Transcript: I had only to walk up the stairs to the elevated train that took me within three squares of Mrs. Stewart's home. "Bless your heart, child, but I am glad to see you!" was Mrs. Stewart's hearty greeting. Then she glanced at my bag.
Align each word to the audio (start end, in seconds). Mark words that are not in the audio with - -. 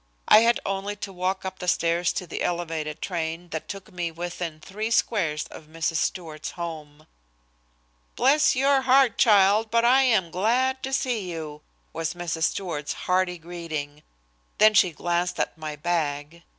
I 0.27 0.39
had 0.39 0.59
only 0.65 0.95
to 0.95 1.13
walk 1.13 1.45
up 1.45 1.59
the 1.59 1.67
stairs 1.67 2.11
to 2.13 2.25
the 2.25 2.41
elevated 2.41 3.03
train 3.03 3.49
that 3.49 3.67
took 3.69 3.91
me 3.93 4.09
within 4.09 4.59
three 4.59 4.89
squares 4.89 5.45
of 5.51 5.67
Mrs. 5.67 5.97
Stewart's 5.97 6.49
home. 6.57 7.05
"Bless 8.15 8.55
your 8.55 8.81
heart, 8.81 9.19
child, 9.19 9.69
but 9.69 9.85
I 9.85 10.01
am 10.01 10.31
glad 10.31 10.81
to 10.81 10.91
see 10.91 11.29
you!" 11.31 11.61
was 11.93 12.15
Mrs. 12.15 12.45
Stewart's 12.45 12.93
hearty 13.05 13.37
greeting. 13.37 14.01
Then 14.57 14.73
she 14.73 14.91
glanced 14.91 15.39
at 15.39 15.55
my 15.55 15.75
bag. 15.75 16.41